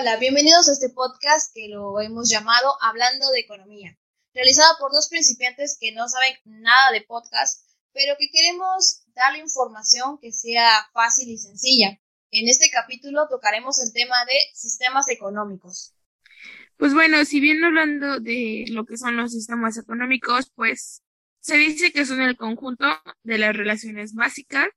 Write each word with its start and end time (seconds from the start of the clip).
Hola, 0.00 0.16
bienvenidos 0.16 0.66
a 0.66 0.72
este 0.72 0.88
podcast 0.88 1.52
que 1.54 1.68
lo 1.68 2.00
hemos 2.00 2.30
llamado 2.30 2.72
Hablando 2.80 3.28
de 3.32 3.40
Economía, 3.40 3.98
realizado 4.32 4.78
por 4.78 4.92
dos 4.92 5.10
principiantes 5.10 5.76
que 5.78 5.92
no 5.92 6.08
saben 6.08 6.32
nada 6.46 6.90
de 6.92 7.02
podcast, 7.02 7.68
pero 7.92 8.14
que 8.18 8.30
queremos 8.30 9.02
darle 9.14 9.40
información 9.40 10.18
que 10.18 10.32
sea 10.32 10.88
fácil 10.94 11.28
y 11.28 11.36
sencilla. 11.36 12.00
En 12.30 12.48
este 12.48 12.70
capítulo 12.70 13.28
tocaremos 13.28 13.78
el 13.84 13.92
tema 13.92 14.24
de 14.24 14.38
sistemas 14.54 15.06
económicos. 15.10 15.92
Pues 16.78 16.94
bueno, 16.94 17.22
si 17.26 17.38
bien 17.38 17.62
hablando 17.62 18.20
de 18.20 18.64
lo 18.70 18.86
que 18.86 18.96
son 18.96 19.18
los 19.18 19.32
sistemas 19.32 19.76
económicos, 19.76 20.50
pues 20.54 21.02
se 21.40 21.58
dice 21.58 21.92
que 21.92 22.06
son 22.06 22.22
el 22.22 22.38
conjunto 22.38 22.86
de 23.22 23.36
las 23.36 23.54
relaciones 23.54 24.14
básicas, 24.14 24.68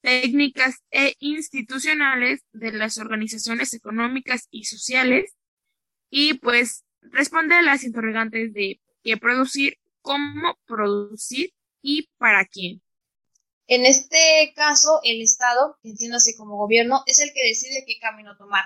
técnicas 0.00 0.76
e 0.90 1.14
institucionales 1.18 2.40
de 2.52 2.72
las 2.72 2.98
organizaciones 2.98 3.74
económicas 3.74 4.48
y 4.50 4.64
sociales 4.64 5.34
y 6.10 6.34
pues 6.34 6.84
responde 7.00 7.54
a 7.54 7.62
las 7.62 7.84
interrogantes 7.84 8.52
de 8.52 8.80
qué 9.02 9.16
producir, 9.16 9.78
cómo 10.02 10.58
producir 10.66 11.52
y 11.82 12.08
para 12.18 12.44
quién. 12.46 12.82
En 13.68 13.84
este 13.84 14.52
caso, 14.54 15.00
el 15.02 15.22
Estado, 15.22 15.76
entiéndase 15.82 16.36
como 16.36 16.56
gobierno, 16.56 17.02
es 17.06 17.20
el 17.20 17.32
que 17.32 17.44
decide 17.44 17.84
qué 17.84 17.98
camino 17.98 18.36
tomar. 18.36 18.64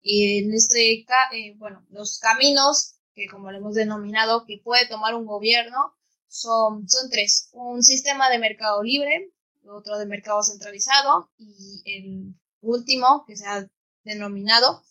Y 0.00 0.38
en 0.38 0.52
este, 0.52 1.04
eh, 1.32 1.54
bueno, 1.58 1.86
los 1.90 2.18
caminos 2.18 2.96
que 3.14 3.26
como 3.28 3.50
lo 3.50 3.58
hemos 3.58 3.74
denominado, 3.74 4.44
que 4.46 4.60
puede 4.62 4.86
tomar 4.86 5.14
un 5.14 5.26
gobierno, 5.26 5.94
son, 6.28 6.88
son 6.88 7.10
tres. 7.10 7.50
Un 7.52 7.82
sistema 7.82 8.30
de 8.30 8.38
mercado 8.38 8.82
libre, 8.82 9.30
otro 9.66 9.98
de 9.98 10.06
mercado 10.06 10.42
centralizado 10.42 11.30
y 11.38 11.82
el 11.84 12.34
último 12.60 13.24
que 13.26 13.36
se 13.36 13.46
ha 13.46 13.68
denominado 14.04 14.82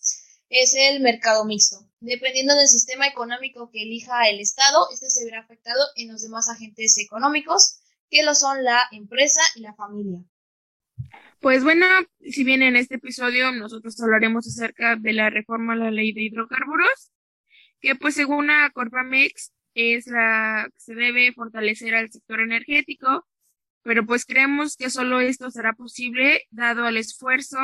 es 0.50 0.76
el 0.76 1.02
mercado 1.02 1.46
mixto. 1.46 1.88
Dependiendo 2.00 2.56
del 2.56 2.68
sistema 2.68 3.08
económico 3.08 3.70
que 3.72 3.84
elija 3.84 4.30
el 4.30 4.40
Estado, 4.40 4.88
este 4.92 5.10
se 5.10 5.26
verá 5.26 5.40
afectado 5.40 5.82
en 5.96 6.12
los 6.12 6.22
demás 6.22 6.50
agentes 6.50 6.98
económicos, 6.98 7.80
que 8.10 8.24
lo 8.24 8.36
son 8.36 8.64
la 8.64 8.82
empresa 8.92 9.42
y 9.56 9.62
la 9.62 9.74
familia. 9.74 10.20
Pues 11.40 11.64
bueno, 11.64 11.86
si 12.20 12.44
bien 12.44 12.62
en 12.62 12.76
este 12.76 12.96
episodio 12.96 13.52
nosotros 13.52 14.00
hablaremos 14.02 14.46
acerca 14.48 14.96
de 14.96 15.14
la 15.14 15.30
reforma 15.30 15.74
a 15.74 15.78
la 15.78 15.92
ley 15.92 16.12
de 16.12 16.24
hidrocarburos, 16.24 17.12
que 17.80 17.96
pues 17.96 18.16
según 18.16 18.48
la 18.48 18.70
Corpamex 18.74 19.52
es 19.74 20.06
la 20.08 20.68
que 20.72 20.80
se 20.80 20.94
debe 20.94 21.34
fortalecer 21.34 21.96
al 21.96 22.12
sector 22.12 22.42
energético, 22.42 23.26
pero 23.84 24.06
pues 24.06 24.26
creemos 24.26 24.76
que 24.76 24.90
solo 24.90 25.20
esto 25.20 25.50
será 25.52 25.74
posible 25.74 26.44
dado 26.52 26.88
el 26.88 26.98
esfuerzo 26.98 27.58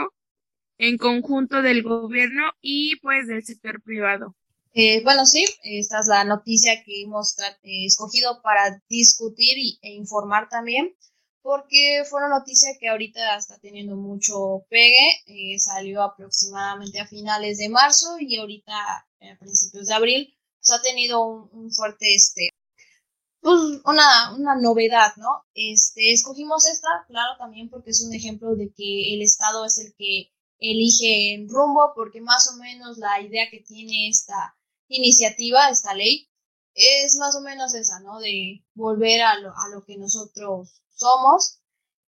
en 0.77 0.97
conjunto 0.97 1.61
del 1.61 1.83
gobierno 1.83 2.51
y 2.61 2.97
pues 2.97 3.27
del 3.27 3.43
sector 3.43 3.81
privado. 3.81 4.35
Eh, 4.73 5.01
bueno, 5.03 5.25
sí, 5.25 5.43
esta 5.63 6.01
es 6.01 6.07
la 6.07 6.23
noticia 6.23 6.83
que 6.83 7.01
hemos 7.01 7.35
eh, 7.39 7.85
escogido 7.85 8.41
para 8.43 8.79
discutir 8.87 9.57
y, 9.57 9.79
e 9.81 9.93
informar 9.93 10.49
también, 10.49 10.95
porque 11.41 12.03
fue 12.07 12.19
una 12.19 12.37
noticia 12.37 12.69
que 12.79 12.87
ahorita 12.87 13.37
está 13.37 13.57
teniendo 13.57 13.95
mucho 13.95 14.65
pegue, 14.69 15.23
eh, 15.25 15.57
salió 15.57 16.03
aproximadamente 16.03 16.99
a 16.99 17.07
finales 17.07 17.57
de 17.57 17.69
marzo 17.69 18.17
y 18.19 18.37
ahorita 18.37 18.73
a 18.75 19.07
principios 19.39 19.87
de 19.87 19.93
abril 19.95 20.37
pues, 20.59 20.79
ha 20.79 20.81
tenido 20.83 21.23
un, 21.25 21.71
fuerte, 21.71 22.13
este, 22.13 22.49
pues 23.47 23.81
una, 23.85 24.35
una 24.35 24.55
novedad, 24.59 25.15
¿no? 25.15 25.45
Este, 25.53 26.11
escogimos 26.11 26.67
esta, 26.67 26.89
claro, 27.07 27.37
también 27.37 27.69
porque 27.69 27.91
es 27.91 28.01
un 28.01 28.13
ejemplo 28.13 28.55
de 28.55 28.73
que 28.73 29.13
el 29.13 29.21
Estado 29.21 29.63
es 29.63 29.77
el 29.77 29.93
que 29.95 30.33
elige 30.59 31.35
el 31.35 31.47
rumbo, 31.47 31.93
porque 31.95 32.19
más 32.19 32.51
o 32.51 32.57
menos 32.57 32.97
la 32.97 33.21
idea 33.21 33.49
que 33.49 33.61
tiene 33.61 34.09
esta 34.09 34.57
iniciativa, 34.89 35.69
esta 35.69 35.93
ley, 35.93 36.29
es 36.73 37.15
más 37.15 37.37
o 37.37 37.41
menos 37.41 37.73
esa, 37.73 38.01
¿no? 38.01 38.19
De 38.19 38.65
volver 38.73 39.21
a 39.21 39.39
lo, 39.39 39.51
a 39.57 39.69
lo 39.73 39.85
que 39.85 39.97
nosotros 39.97 40.81
somos. 40.93 41.61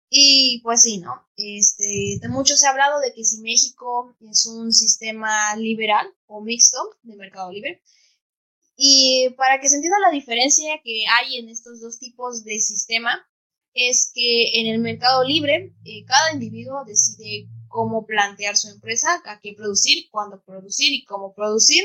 Y 0.09 0.61
pues 0.63 0.83
sí, 0.83 0.99
¿no? 0.99 1.27
Este, 1.35 2.17
de 2.21 2.29
mucho 2.29 2.55
se 2.55 2.65
ha 2.65 2.69
hablado 2.69 3.01
de 3.01 3.13
que 3.13 3.25
si 3.25 3.41
México 3.41 4.15
es 4.21 4.45
un 4.45 4.71
sistema 4.71 5.53
liberal 5.57 6.07
o 6.27 6.39
mixto 6.39 6.77
de 7.03 7.17
mercado 7.17 7.51
libre, 7.51 7.81
y 8.75 9.29
para 9.37 9.59
que 9.59 9.69
se 9.69 9.75
entienda 9.75 9.99
la 9.99 10.11
diferencia 10.11 10.79
que 10.83 11.05
hay 11.07 11.37
en 11.37 11.49
estos 11.49 11.81
dos 11.81 11.99
tipos 11.99 12.43
de 12.43 12.59
sistema, 12.59 13.25
es 13.73 14.11
que 14.13 14.59
en 14.61 14.67
el 14.67 14.79
mercado 14.79 15.23
libre, 15.23 15.75
eh, 15.83 16.05
cada 16.05 16.33
individuo 16.33 16.83
decide 16.85 17.49
cómo 17.67 18.05
plantear 18.05 18.55
su 18.55 18.69
empresa, 18.69 19.21
a 19.25 19.39
qué 19.41 19.53
producir, 19.53 20.09
cuándo 20.11 20.41
producir 20.43 20.93
y 20.93 21.03
cómo 21.03 21.33
producir 21.33 21.83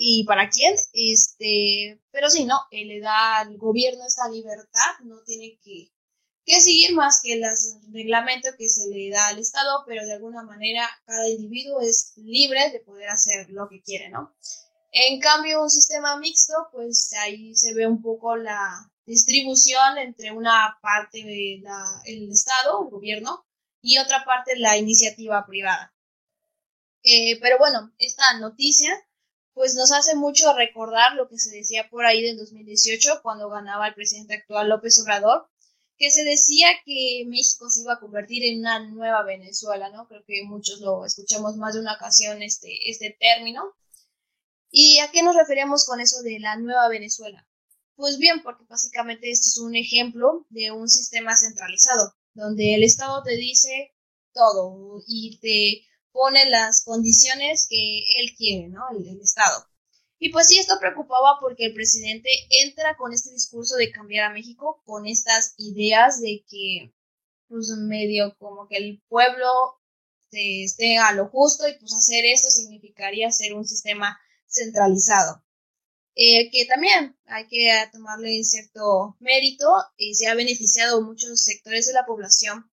y 0.00 0.24
para 0.24 0.48
quién, 0.48 0.76
este, 0.92 2.00
pero 2.12 2.30
si 2.30 2.44
no, 2.44 2.60
él 2.70 2.86
le 2.86 3.00
da 3.00 3.40
al 3.40 3.58
gobierno 3.58 4.06
esta 4.06 4.28
libertad, 4.30 4.92
no 5.02 5.20
tiene 5.24 5.58
que, 5.60 5.90
que 6.44 6.60
seguir 6.60 6.94
más 6.94 7.20
que 7.20 7.32
el 7.32 7.42
reglamento 7.92 8.48
que 8.56 8.68
se 8.68 8.88
le 8.88 9.10
da 9.10 9.26
al 9.26 9.40
Estado, 9.40 9.82
pero 9.88 10.06
de 10.06 10.12
alguna 10.12 10.44
manera 10.44 10.88
cada 11.04 11.28
individuo 11.28 11.80
es 11.80 12.12
libre 12.16 12.70
de 12.70 12.78
poder 12.78 13.08
hacer 13.08 13.50
lo 13.50 13.68
que 13.68 13.82
quiere, 13.82 14.08
¿no? 14.08 14.32
En 14.90 15.20
cambio, 15.20 15.62
un 15.62 15.70
sistema 15.70 16.18
mixto, 16.18 16.54
pues 16.72 17.12
ahí 17.14 17.54
se 17.54 17.74
ve 17.74 17.86
un 17.86 18.00
poco 18.02 18.36
la 18.36 18.90
distribución 19.04 19.98
entre 19.98 20.32
una 20.32 20.78
parte 20.82 21.24
del 21.24 22.30
Estado, 22.30 22.84
el 22.84 22.90
gobierno, 22.90 23.46
y 23.80 23.98
otra 23.98 24.24
parte 24.24 24.56
la 24.56 24.76
iniciativa 24.76 25.46
privada. 25.46 25.94
Eh, 27.02 27.38
pero 27.40 27.58
bueno, 27.58 27.92
esta 27.98 28.38
noticia 28.38 28.90
pues 29.58 29.74
nos 29.74 29.90
hace 29.90 30.14
mucho 30.14 30.54
recordar 30.54 31.14
lo 31.14 31.28
que 31.28 31.36
se 31.36 31.50
decía 31.50 31.88
por 31.90 32.06
ahí 32.06 32.22
del 32.22 32.36
2018 32.36 33.20
cuando 33.22 33.48
ganaba 33.48 33.88
el 33.88 33.94
presidente 33.94 34.34
actual 34.34 34.68
López 34.68 35.00
Obrador, 35.02 35.48
que 35.96 36.12
se 36.12 36.22
decía 36.22 36.68
que 36.84 37.24
México 37.26 37.68
se 37.68 37.82
iba 37.82 37.94
a 37.94 37.98
convertir 37.98 38.44
en 38.44 38.60
una 38.60 38.78
nueva 38.78 39.24
Venezuela, 39.24 39.90
¿no? 39.90 40.06
Creo 40.06 40.22
que 40.24 40.44
muchos 40.44 40.80
lo 40.80 41.04
escuchamos 41.04 41.56
más 41.56 41.74
de 41.74 41.80
una 41.80 41.94
ocasión 41.94 42.40
este, 42.40 42.88
este 42.88 43.16
término. 43.18 43.74
¿Y 44.70 44.98
a 44.98 45.10
qué 45.10 45.22
nos 45.22 45.36
referíamos 45.36 45.86
con 45.86 46.00
eso 46.00 46.22
de 46.22 46.38
la 46.40 46.56
nueva 46.56 46.88
Venezuela? 46.88 47.46
Pues 47.96 48.18
bien, 48.18 48.42
porque 48.42 48.64
básicamente 48.68 49.30
este 49.30 49.48
es 49.48 49.58
un 49.58 49.74
ejemplo 49.74 50.46
de 50.50 50.70
un 50.70 50.88
sistema 50.88 51.34
centralizado, 51.34 52.14
donde 52.34 52.74
el 52.74 52.84
Estado 52.84 53.22
te 53.22 53.36
dice 53.36 53.94
todo 54.32 55.02
y 55.06 55.38
te 55.40 55.88
pone 56.12 56.48
las 56.48 56.84
condiciones 56.84 57.66
que 57.68 58.00
él 58.20 58.34
quiere, 58.36 58.68
¿no? 58.68 58.82
El, 58.90 59.20
Estado. 59.20 59.66
Y 60.18 60.30
pues 60.30 60.48
sí, 60.48 60.58
esto 60.58 60.78
preocupaba 60.78 61.38
porque 61.40 61.66
el 61.66 61.74
presidente 61.74 62.30
entra 62.50 62.96
con 62.96 63.12
este 63.12 63.32
discurso 63.32 63.76
de 63.76 63.90
cambiar 63.90 64.30
a 64.30 64.32
México, 64.34 64.82
con 64.84 65.06
estas 65.06 65.54
ideas 65.58 66.20
de 66.20 66.44
que, 66.48 66.92
pues 67.48 67.68
medio 67.78 68.36
como 68.38 68.68
que 68.68 68.76
el 68.76 69.02
pueblo 69.08 69.80
esté 70.30 70.98
a 70.98 71.12
lo 71.12 71.28
justo 71.28 71.66
y 71.66 71.78
pues 71.78 71.94
hacer 71.94 72.24
eso 72.26 72.50
significaría 72.50 73.30
ser 73.30 73.54
un 73.54 73.66
sistema 73.66 74.18
centralizado. 74.48 75.44
Eh, 76.14 76.50
que 76.50 76.64
también 76.64 77.16
hay 77.26 77.46
que 77.46 77.72
tomarle 77.92 78.42
cierto 78.42 79.16
mérito 79.20 79.72
y 79.96 80.16
se 80.16 80.26
ha 80.26 80.34
beneficiado 80.34 81.00
muchos 81.02 81.44
sectores 81.44 81.86
de 81.86 81.92
la 81.92 82.06
población. 82.06 82.70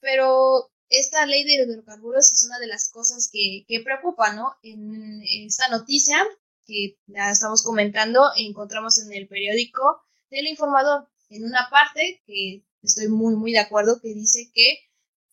Pero 0.00 0.70
esta 0.88 1.24
ley 1.26 1.44
de 1.44 1.54
hidrocarburos 1.54 2.32
es 2.32 2.44
una 2.44 2.58
de 2.58 2.66
las 2.66 2.90
cosas 2.90 3.30
que, 3.32 3.64
que 3.68 3.80
preocupa, 3.80 4.32
¿no? 4.32 4.56
En 4.62 5.22
esta 5.22 5.68
noticia 5.68 6.26
que 6.66 6.98
ya 7.06 7.30
estamos 7.30 7.62
comentando, 7.62 8.30
encontramos 8.36 8.98
en 8.98 9.12
el 9.12 9.28
periódico 9.28 10.02
del 10.30 10.48
informador, 10.48 11.08
en 11.30 11.44
una 11.44 11.68
parte 11.70 12.22
que 12.26 12.64
estoy 12.82 13.08
muy, 13.08 13.36
muy 13.36 13.52
de 13.52 13.60
acuerdo, 13.60 14.00
que 14.00 14.14
dice 14.14 14.50
que 14.52 14.78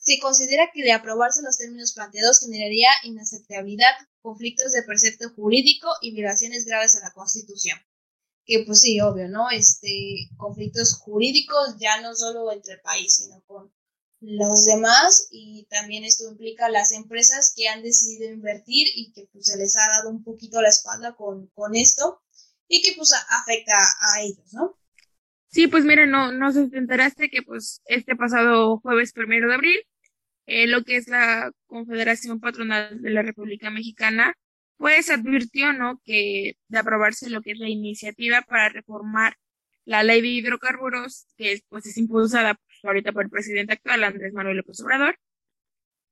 se 0.05 0.19
considera 0.19 0.69
que 0.71 0.83
de 0.83 0.91
aprobarse 0.91 1.41
los 1.41 1.57
términos 1.57 1.93
planteados 1.93 2.39
generaría 2.39 2.89
inaceptabilidad, 3.03 3.89
conflictos 4.21 4.71
de 4.71 4.83
precepto 4.83 5.31
jurídico 5.31 5.89
y 5.99 6.13
violaciones 6.13 6.65
graves 6.65 6.95
a 6.95 6.99
la 6.99 7.11
Constitución. 7.11 7.79
Que 8.45 8.63
pues 8.67 8.81
sí, 8.81 9.01
obvio, 9.01 9.27
¿no? 9.27 9.49
Este, 9.49 10.29
conflictos 10.37 10.99
jurídicos 10.99 11.77
ya 11.79 12.01
no 12.01 12.13
solo 12.13 12.51
entre 12.51 12.75
el 12.75 12.81
país, 12.81 13.15
sino 13.15 13.41
con 13.47 13.73
los 14.19 14.65
demás 14.65 15.27
y 15.31 15.65
también 15.71 16.03
esto 16.03 16.29
implica 16.29 16.69
las 16.69 16.91
empresas 16.91 17.53
que 17.55 17.67
han 17.67 17.81
decidido 17.81 18.31
invertir 18.31 18.87
y 18.95 19.11
que 19.11 19.27
pues 19.31 19.45
se 19.45 19.57
les 19.57 19.75
ha 19.75 19.89
dado 19.89 20.11
un 20.11 20.23
poquito 20.23 20.61
la 20.61 20.69
espalda 20.69 21.15
con, 21.15 21.47
con 21.47 21.75
esto 21.75 22.21
y 22.67 22.83
que 22.83 22.93
pues 22.95 23.11
afecta 23.13 23.73
a 23.73 24.21
ellos, 24.21 24.53
¿no? 24.53 24.77
Sí, 25.47 25.67
pues 25.67 25.83
mira, 25.83 26.05
no, 26.05 26.31
no 26.31 26.51
se 26.51 26.69
enteraste 26.73 27.29
que 27.29 27.41
pues 27.41 27.81
este 27.85 28.15
pasado 28.15 28.79
jueves 28.79 29.13
primero 29.13 29.47
de 29.47 29.55
abril, 29.55 29.79
eh, 30.45 30.67
lo 30.67 30.83
que 30.83 30.97
es 30.97 31.07
la 31.07 31.51
Confederación 31.67 32.39
Patronal 32.39 33.01
de 33.01 33.09
la 33.09 33.21
República 33.21 33.69
Mexicana, 33.69 34.33
pues 34.77 35.09
advirtió, 35.09 35.73
¿no? 35.73 36.01
Que 36.03 36.57
de 36.67 36.77
aprobarse 36.77 37.29
lo 37.29 37.41
que 37.41 37.51
es 37.51 37.59
la 37.59 37.69
iniciativa 37.69 38.41
para 38.41 38.69
reformar 38.69 39.37
la 39.85 40.03
ley 40.03 40.21
de 40.21 40.27
hidrocarburos, 40.29 41.27
que 41.37 41.61
pues 41.69 41.85
es 41.85 41.97
impulsada 41.97 42.59
ahorita 42.83 43.11
por 43.11 43.23
el 43.23 43.29
presidente 43.29 43.73
actual, 43.73 44.03
Andrés 44.03 44.33
Manuel 44.33 44.57
López 44.57 44.79
Obrador, 44.81 45.17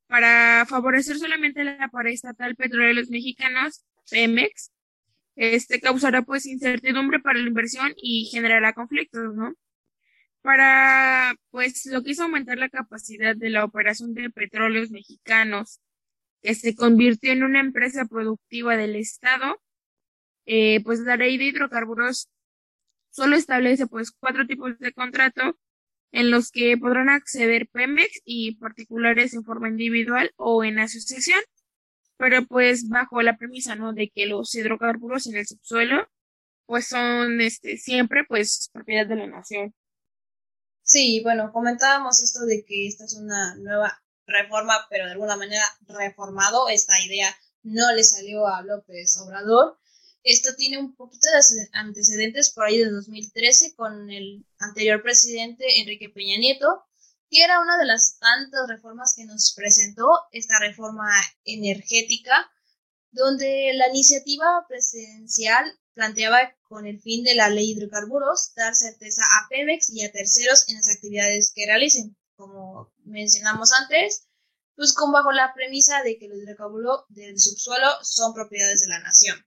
para 0.08 0.66
favorecer 0.68 1.18
solamente 1.18 1.64
la 1.64 1.90
paraestatal 1.90 2.56
Petróleos 2.56 3.10
Mexicanos, 3.10 3.84
Pemex, 4.12 4.72
este 5.36 5.80
causará 5.82 6.22
pues 6.22 6.46
incertidumbre 6.46 7.20
para 7.20 7.40
la 7.40 7.48
inversión 7.48 7.94
y 7.98 8.26
generará 8.26 8.74
conflictos, 8.74 9.34
¿no? 9.36 9.56
Para, 10.44 11.36
pues, 11.52 11.88
lo 11.88 12.04
que 12.04 12.12
hizo 12.12 12.24
aumentar 12.24 12.58
la 12.60 12.70
capacidad 12.70 13.36
de 13.36 13.50
la 13.50 13.66
operación 13.66 14.14
de 14.14 14.30
petróleos 14.30 14.92
mexicanos, 14.92 15.80
que 16.44 16.56
se 16.56 16.76
convirtió 16.76 17.32
en 17.34 17.44
una 17.44 17.62
empresa 17.62 18.06
productiva 18.06 18.78
del 18.78 18.96
Estado, 18.98 19.62
eh, 20.46 20.84
pues 20.84 21.00
la 21.02 21.18
ley 21.18 21.38
de 21.38 21.46
hidrocarburos 21.46 22.30
solo 23.12 23.36
establece 23.38 23.88
pues 23.88 24.12
cuatro 24.12 24.48
tipos 24.48 24.78
de 24.80 24.94
contrato 24.94 25.58
en 26.12 26.32
los 26.32 26.52
que 26.52 26.78
podrán 26.78 27.10
acceder 27.10 27.68
Pemex 27.70 28.22
y 28.26 28.56
particulares 28.58 29.34
en 29.34 29.44
forma 29.46 29.70
individual 29.70 30.32
o 30.38 30.64
en 30.64 30.80
asociación, 30.80 31.40
pero 32.18 32.46
pues 32.48 32.90
bajo 32.90 33.22
la 33.24 33.38
premisa, 33.38 33.76
¿no? 33.76 33.94
De 33.94 34.10
que 34.10 34.28
los 34.28 34.54
hidrocarburos 34.56 35.28
en 35.28 35.38
el 35.38 35.48
subsuelo 35.48 36.08
pues 36.66 36.88
son 36.88 37.42
este 37.42 37.78
siempre 37.78 38.26
pues 38.26 38.70
propiedad 38.74 39.08
de 39.08 39.16
la 39.18 39.28
nación. 39.28 39.74
Sí, 40.84 41.22
bueno, 41.24 41.52
comentábamos 41.54 42.22
esto 42.22 42.46
de 42.46 42.66
que 42.66 42.88
esta 42.88 43.06
es 43.06 43.14
una 43.14 43.56
nueva 43.56 44.04
reforma, 44.28 44.86
pero 44.90 45.06
de 45.06 45.14
alguna 45.14 45.38
manera 45.38 45.64
reformado, 45.88 46.68
esta 46.68 47.00
idea 47.02 47.34
no 47.64 47.94
le 47.94 48.04
salió 48.04 48.48
a 48.48 48.62
López 48.62 49.18
Obrador. 49.18 49.80
Esto 50.24 50.56
tiene 50.56 50.78
un 50.78 50.94
poquito 50.96 51.28
de 51.32 51.70
antecedentes 51.72 52.52
por 52.52 52.66
ahí 52.66 52.80
de 52.80 52.90
2013 52.90 53.76
con 53.76 54.10
el 54.12 54.46
anterior 54.60 55.02
presidente 55.02 55.80
Enrique 55.80 56.10
Peña 56.10 56.38
Nieto, 56.38 56.86
que 57.30 57.44
era 57.44 57.62
una 57.62 57.78
de 57.78 57.86
las 57.86 58.20
tantas 58.20 58.68
reformas 58.68 59.14
que 59.16 59.24
nos 59.24 59.54
presentó 59.56 60.08
esta 60.34 60.60
reforma 60.60 61.10
energética, 61.46 62.52
donde 63.14 63.72
la 63.76 63.90
iniciativa 63.90 64.66
presidencial 64.68 65.66
planteaba 65.94 66.40
con 66.64 66.88
el 66.88 67.00
fin 67.00 67.24
de 67.24 67.36
la 67.36 67.50
ley 67.50 67.74
de 67.74 67.82
hidrocarburos 67.82 68.54
dar 68.56 68.76
certeza 68.76 69.22
a 69.22 69.48
Pemex 69.50 69.90
y 69.92 70.04
a 70.04 70.12
terceros 70.12 70.68
en 70.68 70.76
las 70.76 70.90
actividades 70.90 71.52
que 71.54 71.66
realicen, 71.66 72.18
como 72.36 72.92
mencionamos 73.06 73.72
antes, 73.74 74.28
pues 74.76 74.94
con 74.94 75.12
bajo 75.12 75.32
la 75.32 75.54
premisa 75.54 76.02
de 76.02 76.18
que 76.18 76.28
los 76.28 76.40
hidrocarburos 76.40 77.06
del 77.10 77.40
subsuelo 77.40 77.88
son 78.02 78.34
propiedades 78.34 78.82
de 78.82 78.88
la 78.88 79.00
nación. 79.00 79.38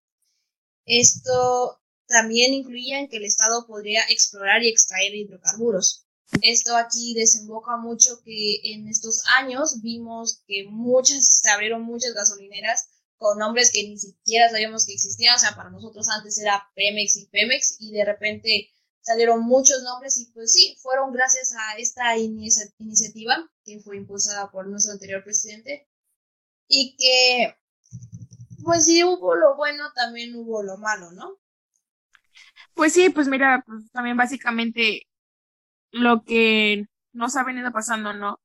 Esto 0.85 1.81
también 2.07 2.55
incluía 2.55 3.01
en 3.01 3.09
que 3.09 3.17
el 3.17 3.25
Estado 3.25 3.67
podría 3.67 4.05
explorar 4.09 4.63
y 4.63 4.69
extraer 4.69 5.13
hidrocarburos. 5.13 6.07
Esto 6.43 6.77
aquí 6.77 7.15
desemboca 7.15 7.77
mucho 7.77 8.21
que 8.25 8.61
en 8.73 8.87
estos 8.89 9.23
años 9.39 9.83
vimos 9.83 10.43
que 10.47 10.67
muchas, 10.69 11.41
se 11.41 11.51
abrieron 11.51 11.83
muchas 11.83 12.15
gasolineras 12.15 12.89
con 13.19 13.39
nombres 13.39 13.71
que 13.73 13.89
ni 13.89 13.99
siquiera 13.99 14.49
sabíamos 14.51 14.87
que 14.87 14.93
existían, 14.93 15.37
o 15.37 15.39
sea, 15.39 15.57
para 15.57 15.71
nosotros 15.71 16.09
antes 16.09 16.39
era 16.39 16.69
Pemex 16.75 17.17
y 17.17 17.27
Pemex 17.27 17.77
y 17.81 17.93
de 17.93 18.05
repente 18.05 18.71
salieron 19.01 19.43
muchos 19.43 19.83
nombres 19.83 20.19
y 20.19 20.27
pues 20.33 20.53
sí, 20.53 20.77
fueron 20.81 21.13
gracias 21.13 21.55
a 21.55 21.79
esta 21.79 22.17
iniciativa 22.19 23.49
que 23.65 23.81
fue 23.81 23.97
impulsada 23.97 24.51
por 24.51 24.67
nuestro 24.67 24.93
anterior 24.93 25.23
presidente 25.23 25.89
y 26.69 26.97
que 26.97 27.57
pues 28.65 28.85
sí 28.85 29.05
hubo 29.05 29.37
lo 29.37 29.57
bueno, 29.57 29.85
también 29.95 30.35
hubo 30.35 30.63
lo 30.63 30.77
malo, 30.77 31.13
¿no? 31.13 31.39
Pues 32.75 32.93
sí, 32.93 33.11
pues 33.11 33.29
mira, 33.29 33.63
pues 33.67 33.91
también 33.93 34.17
básicamente 34.17 35.07
lo 35.93 36.25
que 36.25 36.87
nos 37.13 37.37
ha 37.37 37.45
venido 37.45 37.73
pasando, 37.73 38.13
¿no? 38.13 38.41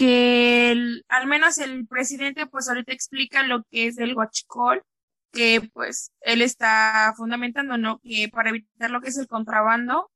Que 0.00 1.02
al 1.08 1.26
menos 1.26 1.58
el 1.58 1.86
presidente 1.86 2.46
pues 2.46 2.68
ahorita 2.68 2.90
explica 2.92 3.42
lo 3.42 3.64
que 3.64 3.86
es 3.86 3.98
el 3.98 4.16
huachicol, 4.16 4.82
que 5.30 5.60
pues 5.74 6.10
él 6.22 6.40
está 6.40 7.12
fundamentando, 7.18 7.76
¿no? 7.76 8.00
Que 8.02 8.30
para 8.32 8.48
evitar 8.48 8.90
lo 8.90 9.02
que 9.02 9.10
es 9.10 9.18
el 9.18 9.26
contrabando, 9.28 10.10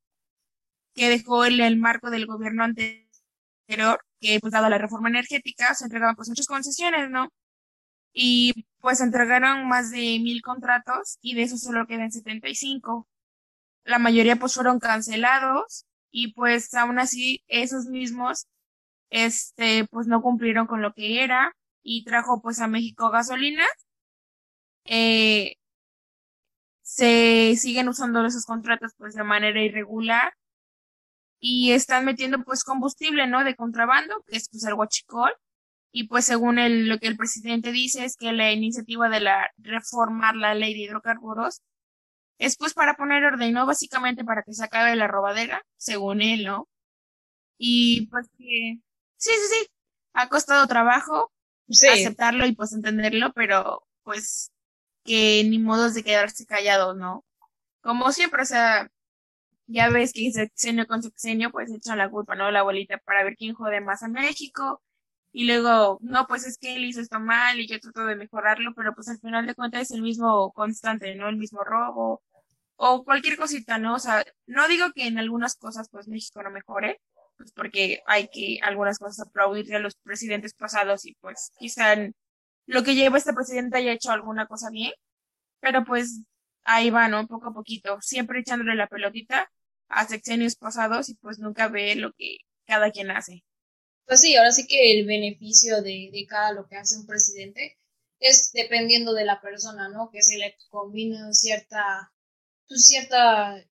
que 0.94 1.10
dejó 1.10 1.44
el, 1.44 1.60
el 1.60 1.76
marco 1.78 2.10
del 2.10 2.26
gobierno 2.26 2.64
anterior, 2.64 4.00
que 4.20 4.40
pues 4.40 4.52
dado 4.54 4.70
la 4.70 4.78
reforma 4.78 5.10
energética 5.10 5.74
se 5.74 5.84
entregaban 5.84 6.16
pues 6.16 6.30
muchas 6.30 6.46
concesiones, 6.46 7.10
¿no? 7.10 7.28
Y 8.14 8.66
pues 8.80 9.02
entregaron 9.02 9.68
más 9.68 9.90
de 9.90 10.18
mil 10.20 10.40
contratos 10.42 11.18
y 11.20 11.34
de 11.34 11.42
eso 11.42 11.58
solo 11.58 11.86
quedan 11.86 12.10
75. 12.12 13.06
La 13.84 13.98
mayoría 13.98 14.36
pues 14.36 14.54
fueron 14.54 14.80
cancelados 14.80 15.86
y 16.10 16.32
pues 16.34 16.72
aún 16.74 16.98
así 16.98 17.44
esos 17.48 17.86
mismos 17.86 18.46
este 19.14 19.86
pues 19.90 20.08
no 20.08 20.22
cumplieron 20.22 20.66
con 20.66 20.82
lo 20.82 20.92
que 20.92 21.22
era 21.22 21.54
y 21.82 22.04
trajo 22.04 22.42
pues 22.42 22.60
a 22.60 22.66
México 22.68 23.10
gasolina. 23.10 23.64
Eh, 24.86 25.56
se 26.82 27.56
siguen 27.56 27.88
usando 27.88 28.24
esos 28.26 28.44
contratos 28.44 28.92
pues 28.98 29.14
de 29.14 29.24
manera 29.24 29.62
irregular 29.62 30.34
y 31.40 31.72
están 31.72 32.04
metiendo 32.04 32.42
pues 32.44 32.64
combustible, 32.64 33.26
¿no? 33.26 33.44
De 33.44 33.54
contrabando, 33.54 34.22
que 34.26 34.36
es 34.36 34.48
pues 34.50 34.64
el 34.64 34.74
huachicol 34.74 35.32
y 35.92 36.08
pues 36.08 36.24
según 36.26 36.58
el, 36.58 36.88
lo 36.88 36.98
que 36.98 37.08
el 37.08 37.16
presidente 37.16 37.72
dice 37.72 38.04
es 38.04 38.16
que 38.16 38.32
la 38.32 38.52
iniciativa 38.52 39.08
de 39.08 39.20
la 39.20 39.50
reformar 39.58 40.36
la 40.36 40.54
ley 40.54 40.74
de 40.74 40.80
hidrocarburos 40.80 41.62
es 42.38 42.56
pues 42.58 42.74
para 42.74 42.94
poner 42.96 43.24
orden, 43.24 43.54
¿no? 43.54 43.66
Básicamente 43.66 44.24
para 44.24 44.42
que 44.44 44.54
se 44.54 44.64
acabe 44.64 44.96
la 44.96 45.08
robadera, 45.08 45.64
según 45.76 46.22
él, 46.22 46.44
¿no? 46.46 46.68
Y 47.58 48.08
pues 48.08 48.28
que 48.38 48.80
sí, 49.24 49.30
sí, 49.32 49.54
sí, 49.54 49.70
ha 50.12 50.28
costado 50.28 50.66
trabajo 50.66 51.32
aceptarlo 51.68 52.46
y 52.46 52.54
pues 52.54 52.72
entenderlo, 52.72 53.32
pero 53.32 53.86
pues 54.02 54.52
que 55.04 55.42
ni 55.44 55.58
modos 55.58 55.94
de 55.94 56.04
quedarse 56.04 56.46
callado, 56.46 56.94
¿no? 56.94 57.24
Como 57.80 58.12
siempre, 58.12 58.42
o 58.42 58.46
sea, 58.46 58.90
ya 59.66 59.88
ves 59.88 60.12
que 60.12 60.30
sexenio 60.32 60.86
con 60.86 61.02
sexenio, 61.02 61.50
pues 61.50 61.70
echa 61.72 61.96
la 61.96 62.10
culpa, 62.10 62.34
¿no? 62.34 62.50
La 62.50 62.60
abuelita 62.60 62.98
para 62.98 63.24
ver 63.24 63.36
quién 63.36 63.54
jode 63.54 63.80
más 63.80 64.02
a 64.02 64.08
México, 64.08 64.82
y 65.32 65.46
luego, 65.46 65.98
no, 66.00 66.26
pues 66.28 66.46
es 66.46 66.58
que 66.58 66.76
él 66.76 66.84
hizo 66.84 67.00
esto 67.00 67.18
mal 67.18 67.58
y 67.58 67.66
yo 67.66 67.80
trato 67.80 68.06
de 68.06 68.14
mejorarlo, 68.14 68.72
pero 68.74 68.94
pues 68.94 69.08
al 69.08 69.18
final 69.18 69.46
de 69.46 69.54
cuentas 69.56 69.82
es 69.82 69.90
el 69.90 70.02
mismo 70.02 70.52
constante, 70.52 71.14
¿no? 71.16 71.28
El 71.28 71.36
mismo 71.36 71.64
robo 71.64 72.22
o 72.76 73.04
cualquier 73.04 73.36
cosita, 73.36 73.78
¿no? 73.78 73.94
O 73.94 73.98
sea, 73.98 74.24
no 74.46 74.68
digo 74.68 74.92
que 74.94 75.06
en 75.08 75.18
algunas 75.18 75.56
cosas 75.56 75.88
pues 75.90 76.08
México 76.08 76.42
no 76.42 76.50
mejore, 76.50 77.00
pues 77.36 77.52
porque 77.52 78.00
hay 78.06 78.28
que 78.28 78.58
algunas 78.62 78.98
cosas 78.98 79.26
aplaudirle 79.26 79.76
a 79.76 79.80
los 79.80 79.96
presidentes 79.96 80.54
pasados 80.54 81.04
y 81.06 81.14
pues 81.20 81.52
quizá 81.58 81.96
lo 82.66 82.82
que 82.82 82.94
lleva 82.94 83.18
este 83.18 83.32
presidente 83.32 83.78
haya 83.78 83.92
hecho 83.92 84.10
alguna 84.10 84.46
cosa 84.46 84.70
bien, 84.70 84.92
pero 85.60 85.84
pues 85.84 86.22
ahí 86.64 86.90
va, 86.90 87.08
¿no? 87.08 87.26
Poco 87.26 87.48
a 87.48 87.54
poquito, 87.54 87.98
siempre 88.00 88.40
echándole 88.40 88.74
la 88.74 88.88
pelotita 88.88 89.50
a 89.88 90.06
sexenios 90.06 90.56
pasados 90.56 91.08
y 91.08 91.14
pues 91.16 91.38
nunca 91.38 91.68
ve 91.68 91.94
lo 91.96 92.12
que 92.12 92.38
cada 92.66 92.90
quien 92.90 93.10
hace. 93.10 93.44
Pues 94.06 94.20
sí, 94.20 94.36
ahora 94.36 94.52
sí 94.52 94.66
que 94.66 94.98
el 94.98 95.06
beneficio 95.06 95.82
de, 95.82 96.10
de 96.12 96.26
cada 96.28 96.52
lo 96.52 96.66
que 96.66 96.76
hace 96.76 96.96
un 96.96 97.06
presidente 97.06 97.78
es 98.20 98.52
dependiendo 98.52 99.12
de 99.14 99.24
la 99.24 99.40
persona, 99.40 99.88
¿no? 99.88 100.10
Que 100.10 100.22
se 100.22 100.38
le 100.38 100.56
combina 100.70 101.32
cierta, 101.32 102.12
pues 102.68 102.86
cierta 102.86 103.62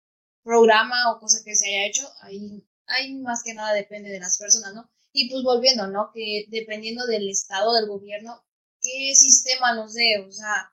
programa 0.43 1.12
o 1.12 1.20
cosa 1.20 1.43
que 1.43 1.55
se 1.55 1.67
haya 1.67 1.86
hecho, 1.88 2.08
ahí, 2.22 2.63
ahí 2.93 3.15
más 3.15 3.43
que 3.43 3.53
nada 3.53 3.73
depende 3.73 4.09
de 4.09 4.19
las 4.19 4.38
personas, 4.38 4.73
¿no? 4.73 4.89
Y 5.12 5.29
pues 5.29 5.43
volviendo, 5.43 5.88
¿no? 5.88 6.12
Que 6.13 6.45
dependiendo 6.50 7.05
del 7.05 7.29
estado 7.29 7.73
del 7.73 7.88
gobierno, 7.88 8.43
qué 8.81 9.13
sistema 9.15 9.75
nos 9.75 9.93
dé, 9.93 10.19
o 10.27 10.31
sea, 10.31 10.71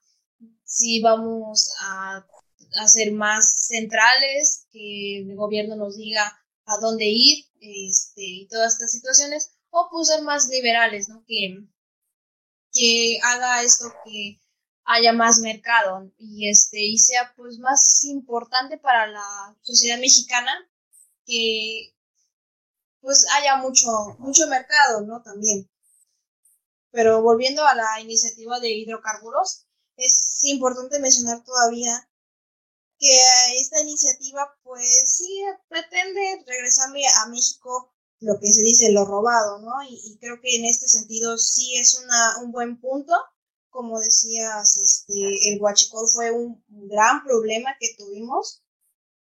si 0.64 1.00
vamos 1.00 1.72
a 1.82 2.26
hacer 2.82 3.12
más 3.12 3.66
centrales, 3.66 4.66
que 4.72 5.18
el 5.18 5.36
gobierno 5.36 5.76
nos 5.76 5.96
diga 5.96 6.38
a 6.66 6.78
dónde 6.78 7.06
ir, 7.06 7.46
este, 7.60 8.22
y 8.22 8.48
todas 8.48 8.74
estas 8.74 8.92
situaciones, 8.92 9.52
o 9.70 9.88
pues 9.90 10.08
ser 10.08 10.22
más 10.22 10.48
liberales, 10.48 11.08
¿no? 11.08 11.24
Que, 11.26 11.64
que 12.72 13.18
haga 13.22 13.62
esto 13.62 13.92
que 14.04 14.40
haya 14.84 15.12
más 15.12 15.38
mercado 15.38 16.10
y 16.18 16.48
este 16.48 16.80
y 16.80 16.98
sea 16.98 17.32
pues 17.36 17.58
más 17.58 18.02
importante 18.04 18.78
para 18.78 19.06
la 19.06 19.56
sociedad 19.62 19.98
mexicana 19.98 20.52
que 21.24 21.94
pues 23.00 23.26
haya 23.35 23.57
mucho 23.57 23.90
mucho 24.19 24.47
mercado 24.49 25.02
no 25.02 25.23
también 25.23 25.71
pero 26.90 27.23
volviendo 27.23 27.64
a 27.64 27.75
la 27.75 28.00
iniciativa 28.00 28.61
de 28.61 28.71
hidrocarburos 28.71 29.66
es 29.97 30.40
importante 30.45 30.99
mencionar 30.99 31.45
todavía 31.45 32.09
que 32.99 33.16
esta 33.59 33.80
iniciativa 33.80 34.54
pues 34.62 35.16
sí 35.16 35.42
pretende 35.69 36.45
regresarle 36.47 37.02
a 37.23 37.26
México 37.28 37.95
lo 38.21 38.38
que 38.38 38.52
se 38.52 38.62
dice 38.62 38.92
lo 38.92 39.04
robado, 39.07 39.59
¿no? 39.61 39.73
Y, 39.88 40.19
creo 40.21 40.40
que 40.40 40.57
en 40.57 40.66
este 40.66 40.87
sentido 40.88 41.38
sí 41.38 41.76
es 41.76 41.99
una, 42.04 42.38
un 42.45 42.52
buen 42.52 42.78
punto. 42.78 43.14
Como 43.71 43.99
decías, 44.00 44.76
este, 44.76 45.49
el 45.49 45.61
huachicol 45.61 46.07
fue 46.12 46.30
un 46.30 46.62
gran 46.69 47.25
problema 47.25 47.71
que 47.80 47.95
tuvimos. 47.97 48.62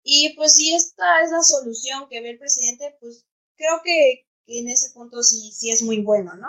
Y 0.04 0.34
pues 0.36 0.56
si 0.56 0.74
esta 0.74 1.24
es 1.24 1.32
la 1.32 1.42
solución 1.42 2.08
que 2.10 2.22
ve 2.22 2.32
el 2.32 2.40
presidente, 2.40 2.98
pues 3.00 3.25
creo 3.62 3.82
que, 3.84 4.25
en 4.48 4.70
ese 4.70 4.91
punto 4.94 5.22
sí, 5.22 5.51
sí 5.53 5.70
es 5.70 5.84
muy 5.84 6.01
bueno, 6.01 6.36
¿no? 6.36 6.48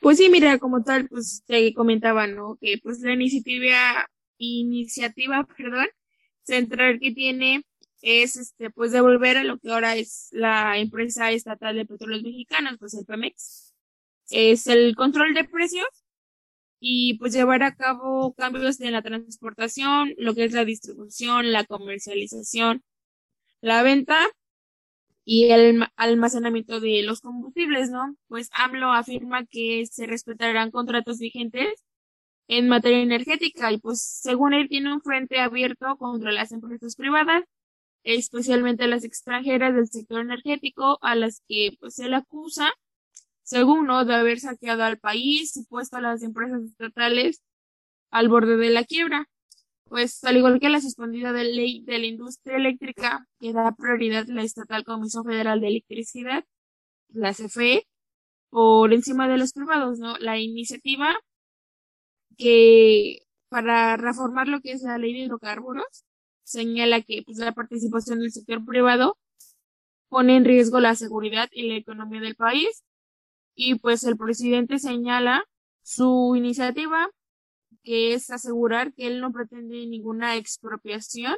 Pues 0.00 0.18
sí, 0.18 0.28
mira, 0.30 0.58
como 0.58 0.82
tal, 0.82 1.08
pues 1.08 1.42
te 1.46 1.74
comentaba, 1.74 2.26
¿no? 2.26 2.56
Que 2.60 2.78
pues 2.82 3.00
la 3.00 3.12
iniciativa, 3.12 4.08
iniciativa, 4.38 5.46
perdón, 5.56 5.88
central 6.42 6.98
que 7.00 7.12
tiene 7.12 7.64
es 8.02 8.36
este 8.36 8.70
pues 8.70 8.92
devolver 8.92 9.36
a 9.36 9.44
lo 9.44 9.58
que 9.58 9.70
ahora 9.70 9.96
es 9.96 10.28
la 10.30 10.78
empresa 10.78 11.30
estatal 11.32 11.76
de 11.76 11.84
petróleos 11.84 12.22
mexicanos, 12.22 12.76
pues 12.78 12.94
el 12.94 13.04
Pemex. 13.04 13.74
Es 14.30 14.66
el 14.68 14.94
control 14.96 15.34
de 15.34 15.44
precios 15.44 15.88
y 16.78 17.18
pues 17.18 17.34
llevar 17.34 17.62
a 17.62 17.74
cabo 17.74 18.32
cambios 18.34 18.80
en 18.80 18.92
la 18.92 19.02
transportación, 19.02 20.14
lo 20.16 20.34
que 20.34 20.44
es 20.44 20.52
la 20.52 20.64
distribución, 20.64 21.52
la 21.52 21.64
comercialización, 21.64 22.82
la 23.60 23.82
venta 23.82 24.30
y 25.24 25.50
el 25.50 25.86
almacenamiento 25.96 26.80
de 26.80 27.02
los 27.02 27.20
combustibles, 27.20 27.90
¿no? 27.90 28.16
Pues 28.28 28.50
AMLO 28.52 28.92
afirma 28.92 29.46
que 29.46 29.86
se 29.86 30.06
respetarán 30.06 30.70
contratos 30.70 31.18
vigentes 31.18 31.84
en 32.48 32.68
materia 32.68 33.00
energética 33.00 33.72
y 33.72 33.78
pues 33.78 34.02
según 34.02 34.54
él 34.54 34.68
tiene 34.68 34.92
un 34.92 35.02
frente 35.02 35.38
abierto 35.40 35.96
contra 35.98 36.32
las 36.32 36.52
empresas 36.52 36.96
privadas, 36.96 37.44
especialmente 38.04 38.88
las 38.88 39.04
extranjeras 39.04 39.74
del 39.74 39.88
sector 39.88 40.20
energético 40.20 40.98
a 41.02 41.14
las 41.14 41.42
que 41.48 41.76
pues 41.80 41.98
él 42.00 42.14
acusa 42.14 42.72
según 43.42 43.86
¿no? 43.86 44.04
de 44.04 44.14
haber 44.14 44.40
saqueado 44.40 44.84
al 44.84 44.98
país 44.98 45.56
y 45.56 45.64
puesto 45.66 45.96
a 45.96 46.00
las 46.00 46.22
empresas 46.22 46.62
estatales 46.62 47.42
al 48.10 48.28
borde 48.28 48.56
de 48.56 48.70
la 48.70 48.84
quiebra. 48.84 49.28
Pues 49.90 50.22
al 50.22 50.36
igual 50.36 50.60
que 50.60 50.68
la 50.68 50.80
suspendida 50.80 51.32
de 51.32 51.42
ley 51.44 51.82
de 51.84 51.98
la 51.98 52.06
industria 52.06 52.56
eléctrica 52.56 53.26
que 53.40 53.52
da 53.52 53.72
prioridad 53.72 54.24
la 54.28 54.44
estatal 54.44 54.84
Comisión 54.84 55.24
Federal 55.24 55.60
de 55.60 55.66
Electricidad, 55.66 56.44
la 57.08 57.34
CFE, 57.34 57.88
por 58.50 58.92
encima 58.94 59.28
de 59.28 59.38
los 59.38 59.52
privados, 59.52 59.98
¿no? 59.98 60.16
La 60.18 60.38
iniciativa 60.38 61.16
que 62.38 63.22
para 63.48 63.96
reformar 63.96 64.46
lo 64.48 64.60
que 64.60 64.72
es 64.72 64.82
la 64.82 64.96
ley 64.98 65.12
de 65.12 65.20
hidrocarburos 65.20 66.04
señala 66.44 67.02
que 67.02 67.22
pues, 67.26 67.38
la 67.38 67.52
participación 67.52 68.20
del 68.20 68.32
sector 68.32 68.64
privado 68.64 69.18
pone 70.08 70.36
en 70.36 70.44
riesgo 70.44 70.78
la 70.80 70.94
seguridad 70.94 71.48
y 71.52 71.68
la 71.68 71.76
economía 71.76 72.20
del 72.20 72.36
país 72.36 72.84
y 73.56 73.76
pues 73.76 74.04
el 74.04 74.16
presidente 74.16 74.78
señala 74.78 75.44
su 75.82 76.34
iniciativa 76.36 77.10
que 77.82 78.14
es 78.14 78.30
asegurar 78.30 78.92
que 78.94 79.06
él 79.06 79.20
no 79.20 79.32
pretende 79.32 79.86
ninguna 79.86 80.36
expropiación, 80.36 81.36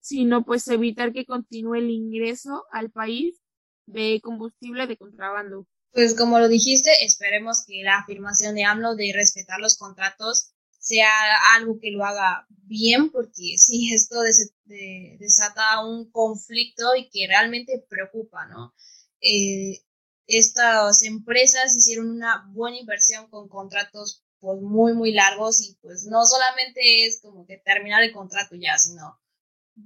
sino 0.00 0.44
pues 0.44 0.66
evitar 0.68 1.12
que 1.12 1.26
continúe 1.26 1.74
el 1.76 1.90
ingreso 1.90 2.64
al 2.72 2.90
país 2.90 3.40
de 3.86 4.20
combustible 4.22 4.86
de 4.86 4.96
contrabando. 4.96 5.66
Pues 5.92 6.14
como 6.16 6.38
lo 6.38 6.48
dijiste, 6.48 6.90
esperemos 7.04 7.64
que 7.66 7.82
la 7.82 7.98
afirmación 7.98 8.54
de 8.54 8.64
AMLO 8.64 8.94
de 8.94 9.12
respetar 9.14 9.58
los 9.60 9.76
contratos 9.76 10.52
sea 10.78 11.10
algo 11.56 11.78
que 11.80 11.90
lo 11.90 12.04
haga 12.04 12.46
bien, 12.48 13.10
porque 13.10 13.56
sí, 13.56 13.92
esto 13.92 14.16
desata 15.18 15.84
un 15.84 16.10
conflicto 16.10 16.94
y 16.96 17.08
que 17.10 17.26
realmente 17.26 17.84
preocupa, 17.88 18.46
¿no? 18.46 18.74
Eh, 19.20 19.82
estas 20.26 21.02
empresas 21.02 21.74
hicieron 21.76 22.10
una 22.10 22.46
buena 22.52 22.78
inversión 22.78 23.28
con 23.28 23.48
contratos 23.48 24.24
pues 24.40 24.60
muy 24.60 24.94
muy 24.94 25.12
largos 25.12 25.60
y 25.60 25.74
pues 25.80 26.06
no 26.06 26.24
solamente 26.26 27.06
es 27.06 27.20
como 27.20 27.46
que 27.46 27.58
terminar 27.58 28.02
el 28.02 28.12
contrato 28.12 28.54
ya, 28.56 28.78
sino 28.78 29.18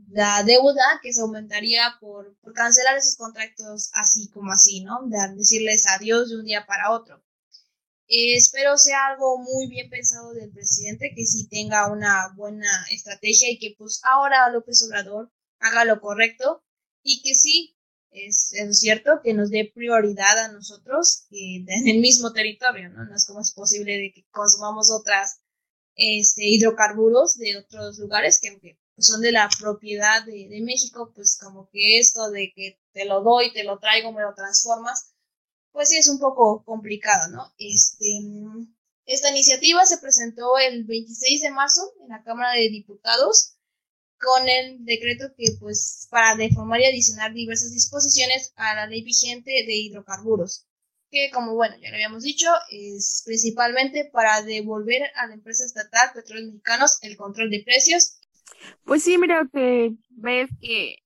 la 0.08 0.42
deuda 0.42 1.00
que 1.02 1.12
se 1.12 1.20
aumentaría 1.20 1.96
por, 2.00 2.36
cancelar 2.54 2.96
esos 2.96 3.16
contratos 3.16 3.90
así 3.94 4.28
como 4.30 4.52
así, 4.52 4.82
¿no? 4.82 5.00
De 5.06 5.18
decirles 5.36 5.86
adiós 5.86 6.30
de 6.30 6.36
un 6.36 6.44
día 6.44 6.66
para 6.66 6.90
otro. 6.92 7.22
Espero 8.08 8.76
sea 8.76 9.06
algo 9.06 9.38
muy 9.38 9.68
bien 9.68 9.88
pensado 9.88 10.32
del 10.34 10.50
presidente, 10.50 11.12
que 11.14 11.24
sí 11.24 11.48
tenga 11.48 11.90
una 11.90 12.28
buena 12.36 12.68
estrategia 12.90 13.50
y 13.50 13.58
que 13.58 13.74
pues 13.78 14.00
ahora 14.04 14.50
López 14.50 14.82
Obrador 14.82 15.32
haga 15.60 15.84
lo 15.84 16.00
correcto 16.00 16.62
y 17.02 17.22
que 17.22 17.34
sí 17.34 17.76
es, 18.12 18.52
es, 18.52 18.78
cierto 18.78 19.20
que 19.22 19.34
nos 19.34 19.50
dé 19.50 19.70
prioridad 19.74 20.38
a 20.38 20.52
nosotros 20.52 21.26
en 21.30 21.88
el 21.88 21.98
mismo 21.98 22.32
territorio, 22.32 22.90
¿no? 22.90 23.04
No 23.04 23.16
es 23.16 23.26
como 23.26 23.40
es 23.40 23.52
posible 23.52 23.98
de 23.98 24.12
que 24.12 24.26
consumamos 24.30 24.90
otras 24.90 25.40
este, 25.94 26.46
hidrocarburos 26.46 27.36
de 27.36 27.58
otros 27.58 27.98
lugares 27.98 28.40
que 28.40 28.78
son 28.98 29.20
de 29.20 29.32
la 29.32 29.48
propiedad 29.58 30.24
de, 30.24 30.48
de, 30.48 30.60
México, 30.60 31.12
pues 31.14 31.38
como 31.42 31.68
que 31.70 31.98
esto 31.98 32.30
de 32.30 32.52
que 32.54 32.78
te 32.92 33.04
lo 33.04 33.22
doy, 33.22 33.52
te 33.52 33.64
lo 33.64 33.78
traigo, 33.78 34.12
me 34.12 34.22
lo 34.22 34.34
transformas, 34.34 35.14
pues 35.72 35.88
sí 35.88 35.96
es 35.96 36.08
un 36.08 36.18
poco 36.18 36.64
complicado, 36.64 37.28
¿no? 37.28 37.52
Este, 37.58 38.06
esta 39.06 39.30
iniciativa 39.30 39.84
se 39.86 39.98
presentó 39.98 40.58
el 40.58 40.84
26 40.84 41.42
de 41.42 41.50
marzo 41.50 41.92
en 42.02 42.10
la 42.10 42.22
Cámara 42.22 42.52
de 42.52 42.68
Diputados 42.68 43.56
con 44.22 44.48
el 44.48 44.84
decreto 44.84 45.26
que, 45.36 45.46
pues, 45.58 46.06
para 46.10 46.36
deformar 46.36 46.80
y 46.80 46.84
adicionar 46.84 47.32
diversas 47.32 47.72
disposiciones 47.72 48.52
a 48.56 48.74
la 48.74 48.86
ley 48.86 49.02
vigente 49.02 49.50
de 49.50 49.74
hidrocarburos, 49.74 50.66
que, 51.10 51.30
como 51.32 51.54
bueno, 51.54 51.76
ya 51.82 51.90
lo 51.90 51.96
habíamos 51.96 52.22
dicho, 52.22 52.46
es 52.70 53.22
principalmente 53.26 54.08
para 54.12 54.42
devolver 54.42 55.02
a 55.16 55.26
la 55.26 55.34
empresa 55.34 55.64
estatal 55.64 56.10
Petróleos 56.14 56.52
Mexicanos 56.52 56.98
el 57.02 57.16
control 57.16 57.50
de 57.50 57.64
precios. 57.64 58.20
Pues 58.84 59.02
sí, 59.02 59.18
mira, 59.18 59.48
que 59.52 59.92
ves 60.10 60.48
que, 60.60 60.98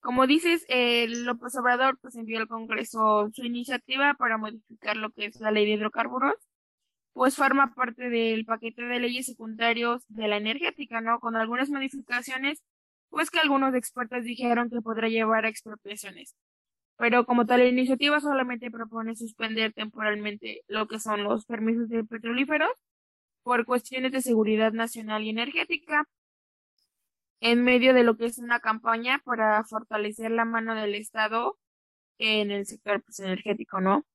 como 0.00 0.26
dices, 0.26 0.64
el 0.68 1.24
López 1.24 1.54
Obrador 1.54 1.98
pues 2.02 2.16
envió 2.16 2.38
al 2.38 2.48
Congreso 2.48 3.30
su 3.32 3.44
iniciativa 3.44 4.14
para 4.18 4.36
modificar 4.36 4.96
lo 4.96 5.10
que 5.12 5.26
es 5.26 5.38
la 5.40 5.52
ley 5.52 5.64
de 5.64 5.72
hidrocarburos 5.72 6.34
pues 7.12 7.36
forma 7.36 7.74
parte 7.74 8.08
del 8.10 8.44
paquete 8.44 8.82
de 8.82 9.00
leyes 9.00 9.26
secundarios 9.26 10.04
de 10.08 10.28
la 10.28 10.36
energética, 10.38 11.00
¿no? 11.00 11.20
Con 11.20 11.36
algunas 11.36 11.70
modificaciones, 11.70 12.62
pues 13.10 13.30
que 13.30 13.40
algunos 13.40 13.74
expertos 13.74 14.24
dijeron 14.24 14.70
que 14.70 14.80
podrá 14.80 15.08
llevar 15.08 15.44
a 15.44 15.48
expropiaciones. 15.48 16.34
Pero 16.96 17.26
como 17.26 17.46
tal, 17.46 17.66
iniciativa 17.66 18.20
solamente 18.20 18.70
propone 18.70 19.16
suspender 19.16 19.72
temporalmente 19.72 20.62
lo 20.68 20.86
que 20.88 21.00
son 21.00 21.24
los 21.24 21.46
permisos 21.46 21.88
de 21.88 22.04
petrolíferos 22.04 22.70
por 23.42 23.66
cuestiones 23.66 24.12
de 24.12 24.22
seguridad 24.22 24.72
nacional 24.72 25.24
y 25.24 25.30
energética, 25.30 26.06
en 27.40 27.64
medio 27.64 27.92
de 27.94 28.04
lo 28.04 28.16
que 28.16 28.26
es 28.26 28.38
una 28.38 28.60
campaña 28.60 29.20
para 29.24 29.64
fortalecer 29.64 30.30
la 30.30 30.44
mano 30.44 30.74
del 30.74 30.94
Estado 30.94 31.58
en 32.18 32.50
el 32.52 32.66
sector 32.66 33.02
pues, 33.02 33.20
energético, 33.20 33.80
¿no? 33.80 34.06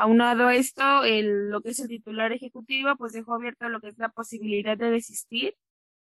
Aunado 0.00 0.48
esto, 0.50 1.02
lo 1.02 1.60
que 1.60 1.70
es 1.70 1.80
el 1.80 1.88
titular 1.88 2.30
ejecutivo, 2.30 2.94
pues 2.96 3.12
dejó 3.12 3.34
abierto 3.34 3.68
lo 3.68 3.80
que 3.80 3.88
es 3.88 3.98
la 3.98 4.10
posibilidad 4.10 4.78
de 4.78 4.90
desistir, 4.92 5.56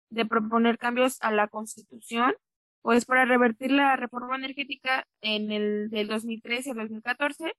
de 0.09 0.25
proponer 0.25 0.77
cambios 0.77 1.17
a 1.21 1.31
la 1.31 1.47
Constitución, 1.47 2.35
pues 2.81 3.05
para 3.05 3.23
revertir 3.23 3.71
la 3.71 3.95
reforma 3.95 4.35
energética 4.35 5.07
en 5.21 5.49
el 5.49 5.89
del 5.89 6.09
2013 6.09 6.71
al 6.71 6.77
2014, 6.77 7.53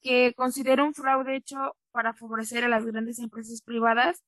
que 0.00 0.32
considera 0.34 0.84
un 0.84 0.94
fraude 0.94 1.36
hecho 1.36 1.76
para 1.90 2.14
favorecer 2.14 2.64
a 2.64 2.68
las 2.68 2.86
grandes 2.86 3.18
empresas 3.18 3.60
privadas 3.60 4.24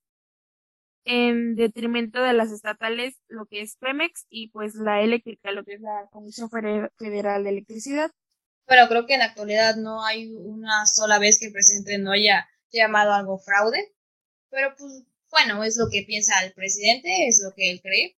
en 1.07 1.57
detrimento 1.57 2.23
de 2.23 2.35
las 2.35 2.53
estatales, 2.53 3.19
lo 3.29 3.47
que 3.47 3.63
es 3.63 3.77
Pemex, 3.77 4.27
y 4.29 4.51
pues 4.51 4.75
la 4.75 5.01
eléctrica, 5.01 5.53
lo 5.53 5.65
que 5.65 5.73
es 5.73 5.81
la 5.81 6.07
Comisión 6.11 6.51
Federal 6.51 7.45
de 7.45 7.51
Electricidad 7.51 8.11
pero 8.71 8.87
creo 8.87 9.05
que 9.05 9.15
en 9.15 9.19
la 9.19 9.25
actualidad 9.25 9.75
no 9.75 10.05
hay 10.05 10.33
una 10.33 10.87
sola 10.87 11.19
vez 11.19 11.41
que 11.41 11.47
el 11.47 11.53
presidente 11.53 11.99
no 11.99 12.13
haya 12.13 12.49
llamado 12.71 13.13
algo 13.13 13.37
fraude. 13.37 13.93
Pero 14.49 14.77
pues 14.79 15.03
bueno, 15.29 15.65
es 15.65 15.77
lo 15.77 15.91
que 15.91 16.05
piensa 16.07 16.45
el 16.45 16.53
presidente, 16.53 17.27
es 17.27 17.43
lo 17.43 17.53
que 17.53 17.73
él 17.73 17.81
cree. 17.83 18.17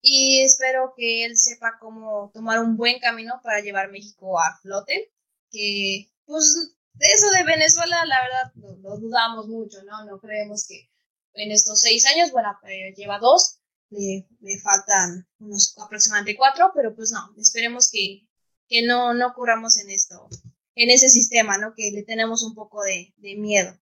Y 0.00 0.42
espero 0.42 0.92
que 0.96 1.24
él 1.24 1.36
sepa 1.36 1.78
cómo 1.78 2.32
tomar 2.34 2.58
un 2.58 2.76
buen 2.76 2.98
camino 2.98 3.40
para 3.44 3.60
llevar 3.60 3.92
México 3.92 4.40
a 4.40 4.58
flote. 4.60 5.12
Que 5.52 6.10
pues 6.24 6.74
eso 6.98 7.30
de 7.30 7.44
Venezuela, 7.44 8.04
la 8.06 8.22
verdad, 8.22 8.76
lo, 8.82 8.98
dudamos 8.98 9.46
mucho, 9.46 9.84
¿no? 9.84 10.04
No 10.04 10.18
creemos 10.18 10.66
que 10.66 10.90
en 11.34 11.52
estos 11.52 11.80
seis 11.80 12.04
años, 12.06 12.32
bueno, 12.32 12.58
eh, 12.64 12.92
lleva 12.96 13.20
dos, 13.20 13.60
le, 13.90 14.26
le, 14.40 14.58
faltan 14.58 15.28
unos 15.38 15.78
aproximadamente 15.78 16.36
cuatro, 16.36 16.72
pero 16.74 16.92
pues 16.92 17.12
no, 17.12 17.32
esperemos 17.38 17.88
que 17.88 18.25
que 18.68 18.82
no, 18.82 19.14
no 19.14 19.32
curamos 19.34 19.78
en 19.78 19.90
esto, 19.90 20.28
en 20.74 20.90
ese 20.90 21.08
sistema, 21.08 21.58
¿no? 21.58 21.74
Que 21.74 21.90
le 21.90 22.02
tenemos 22.02 22.42
un 22.42 22.54
poco 22.54 22.82
de, 22.82 23.12
miedo. 23.36 23.78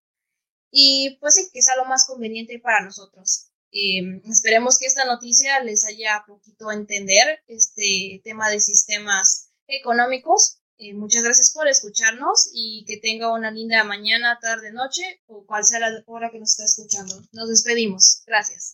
Y 0.71 1.17
pues 1.19 1.35
sí, 1.35 1.49
que 1.53 1.61
sea 1.61 1.75
lo 1.77 1.85
más 1.85 2.05
conveniente 2.07 2.59
para 2.59 2.83
nosotros. 2.83 3.51
Em, 3.71 4.21
esperemos 4.25 4.79
que 4.79 4.85
esta 4.85 5.05
noticia 5.05 5.61
les 5.61 5.85
haya 5.85 6.23
poquito 6.27 6.71
entender 6.71 7.43
este 7.47 8.21
tema 8.23 8.49
de 8.49 8.59
sistemas 8.59 9.51
económicos. 9.67 10.61
Eh, 10.77 10.93
muchas 10.93 11.23
gracias 11.23 11.51
por 11.53 11.67
escucharnos 11.67 12.49
y 12.53 12.83
que 12.85 12.97
tenga 12.97 13.33
una 13.33 13.51
linda 13.51 13.83
mañana, 13.83 14.39
tarde, 14.41 14.73
noche 14.73 15.21
o 15.27 15.45
cual 15.45 15.63
sea 15.63 15.79
la 15.79 16.03
hora 16.05 16.29
que 16.31 16.39
nos 16.39 16.51
está 16.51 16.65
escuchando. 16.65 17.21
Nos 17.31 17.49
despedimos. 17.49 18.23
Gracias. 18.25 18.73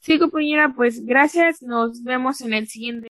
Sí, 0.00 0.18
compañera, 0.18 0.72
pues 0.76 1.04
gracias. 1.04 1.62
Nos 1.62 2.02
vemos 2.02 2.40
en 2.40 2.52
el 2.52 2.68
siguiente. 2.68 3.08